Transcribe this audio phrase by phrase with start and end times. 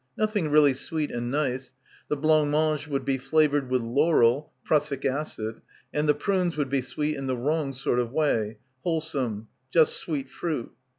[0.17, 1.75] Nothing really sweet and nice—
[2.09, 5.61] the blancmange would be flavoured with laurel— prussic acid—
[5.93, 10.27] and the prunes would be sweet in the wrong sort of way— wholesome, just sweet
[10.27, 10.71] fruit.